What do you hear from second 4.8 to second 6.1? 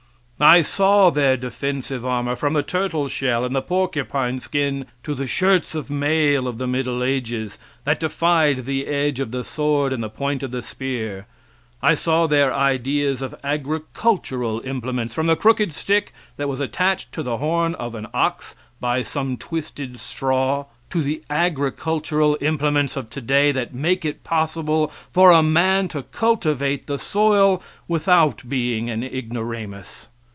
to the shirts of